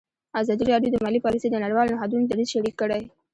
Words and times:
ازادي 0.41 0.63
راډیو 0.71 0.93
د 0.93 0.97
مالي 1.03 1.19
پالیسي 1.25 1.47
د 1.49 1.55
نړیوالو 1.63 1.93
نهادونو 1.95 2.25
دریځ 2.27 2.47
شریک 2.53 2.75
کړی. 2.81 3.01